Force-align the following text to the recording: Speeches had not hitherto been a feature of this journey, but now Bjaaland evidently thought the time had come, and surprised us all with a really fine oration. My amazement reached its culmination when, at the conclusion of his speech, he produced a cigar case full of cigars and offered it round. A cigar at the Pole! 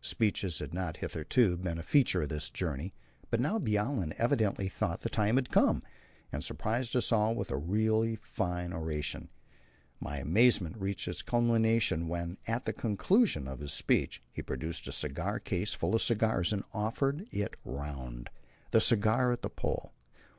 Speeches 0.00 0.60
had 0.60 0.72
not 0.72 0.96
hitherto 0.96 1.58
been 1.58 1.76
a 1.76 1.82
feature 1.82 2.22
of 2.22 2.30
this 2.30 2.48
journey, 2.48 2.94
but 3.28 3.38
now 3.38 3.58
Bjaaland 3.58 4.14
evidently 4.16 4.66
thought 4.66 5.00
the 5.02 5.10
time 5.10 5.36
had 5.36 5.50
come, 5.50 5.82
and 6.32 6.42
surprised 6.42 6.96
us 6.96 7.12
all 7.12 7.34
with 7.34 7.50
a 7.50 7.58
really 7.58 8.16
fine 8.16 8.72
oration. 8.72 9.28
My 10.00 10.16
amazement 10.16 10.78
reached 10.78 11.06
its 11.06 11.20
culmination 11.20 12.08
when, 12.08 12.38
at 12.46 12.64
the 12.64 12.72
conclusion 12.72 13.46
of 13.46 13.58
his 13.58 13.74
speech, 13.74 14.22
he 14.32 14.40
produced 14.40 14.88
a 14.88 14.90
cigar 14.92 15.38
case 15.38 15.74
full 15.74 15.94
of 15.94 16.00
cigars 16.00 16.50
and 16.54 16.64
offered 16.72 17.28
it 17.30 17.54
round. 17.62 18.30
A 18.72 18.80
cigar 18.80 19.32
at 19.32 19.42
the 19.42 19.50
Pole! 19.50 19.92